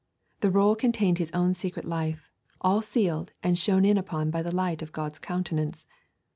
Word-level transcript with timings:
The 0.39 0.49
roll 0.49 0.75
contained 0.75 1.19
his 1.19 1.29
own 1.31 1.53
secret 1.53 1.85
life, 1.85 2.31
all 2.59 2.81
sealed 2.81 3.33
and 3.43 3.55
shone 3.55 3.85
in 3.85 3.99
upon 3.99 4.31
by 4.31 4.41
the 4.41 4.51
light 4.51 4.81
of 4.81 4.91
God's 4.91 5.19
countenance. 5.19 5.85